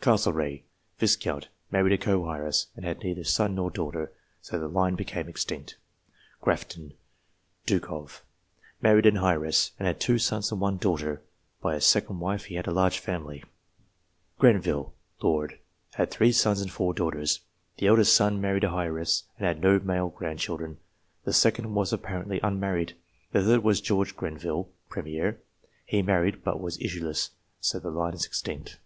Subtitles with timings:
[0.00, 0.62] Castlereagh,
[0.98, 1.46] Viscount.
[1.70, 5.76] Married a co heiress, and had neither son nor daughter; so the line became extinct.
[6.40, 6.94] Grafton,
[7.66, 8.24] Duke of.
[8.82, 11.22] Married an heiress, and had two sons and one daughter.
[11.62, 13.44] By a second wife he had a larger family.
[14.40, 15.56] Grenville, George.
[15.92, 17.42] Had three sons and four daughters.
[17.76, 20.78] The eldest son married an heiress, and had no male grand children;
[21.22, 22.94] the second was apparently unmarried;
[23.30, 25.38] the third was Lord Grenville (Premier):
[25.84, 27.30] he married, but was issueless;
[27.60, 28.80] so the line is extinct.